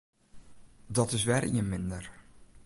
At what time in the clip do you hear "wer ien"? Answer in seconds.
1.29-1.67